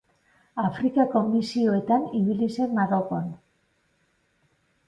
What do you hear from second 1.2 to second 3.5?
misioetan ibili zen Marokon.